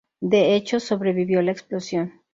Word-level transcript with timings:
De 0.21 0.55
hecho, 0.55 0.79
sobrevivió 0.79 1.37
a 1.37 1.41
la 1.43 1.51
explosión. 1.51 2.23